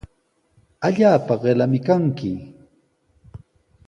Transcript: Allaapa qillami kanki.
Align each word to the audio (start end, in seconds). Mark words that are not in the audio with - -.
Allaapa 0.87 1.33
qillami 1.41 1.79
kanki. 1.87 2.31